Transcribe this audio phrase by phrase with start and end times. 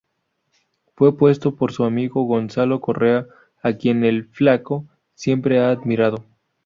[0.95, 3.27] Fue puesto por su amigo Gonzalo Correa,
[3.61, 6.25] a quien "El Flaco" siempre ha admirado.